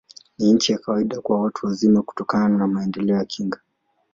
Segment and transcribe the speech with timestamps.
[0.39, 3.59] Ni chini ya kawaida kwa watu wazima, kutokana na maendeleo ya kinga.